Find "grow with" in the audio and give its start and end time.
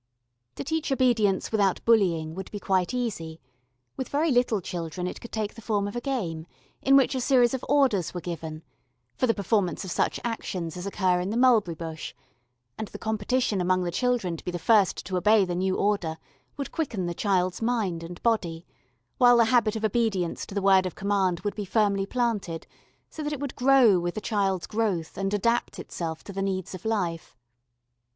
23.55-24.15